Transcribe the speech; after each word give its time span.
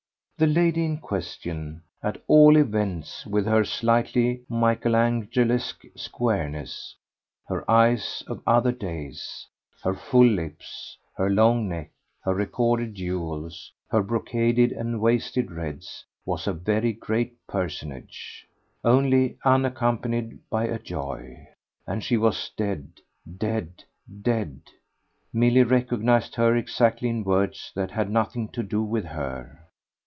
The 0.37 0.47
lady 0.47 0.83
in 0.83 0.97
question, 0.97 1.83
at 2.01 2.17
all 2.25 2.57
events, 2.57 3.27
with 3.27 3.45
her 3.45 3.63
slightly 3.63 4.41
Michael 4.49 4.95
angelesque 4.95 5.83
squareness, 5.95 6.95
her 7.47 7.69
eyes 7.69 8.23
of 8.25 8.41
other 8.47 8.71
days, 8.71 9.45
her 9.83 9.93
full 9.93 10.25
lips, 10.25 10.97
her 11.13 11.29
long 11.29 11.69
neck, 11.69 11.91
her 12.21 12.33
recorded 12.33 12.95
jewels, 12.95 13.71
her 13.91 14.01
brocaded 14.01 14.71
and 14.71 14.99
wasted 14.99 15.51
reds, 15.51 16.03
was 16.25 16.47
a 16.47 16.53
very 16.53 16.91
great 16.93 17.35
personage 17.45 18.47
only 18.83 19.37
unaccompanied 19.45 20.39
by 20.49 20.63
a 20.65 20.79
joy. 20.79 21.49
And 21.85 22.03
she 22.03 22.17
was 22.17 22.49
dead, 22.57 22.93
dead, 23.37 23.83
dead. 24.23 24.59
Milly 25.31 25.61
recognised 25.61 26.33
her 26.33 26.55
exactly 26.55 27.09
in 27.09 27.23
words 27.23 27.71
that 27.75 27.91
had 27.91 28.09
nothing 28.09 28.47
to 28.53 28.63
do 28.63 28.81
with 28.81 29.05
her. 29.05 29.59